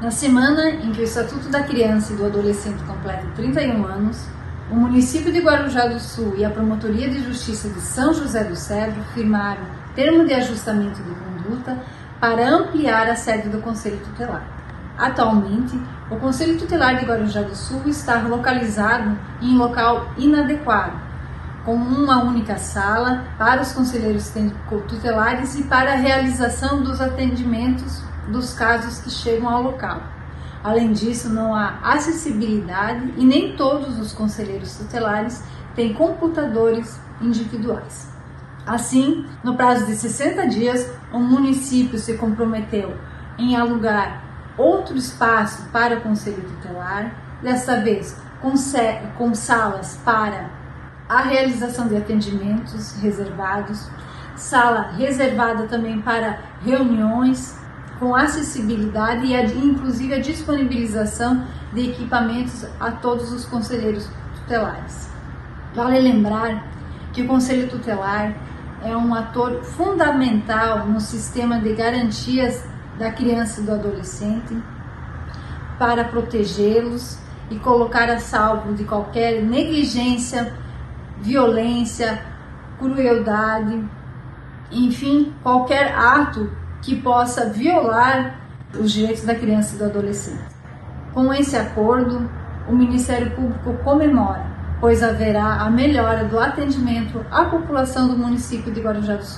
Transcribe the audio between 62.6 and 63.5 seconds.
a todos os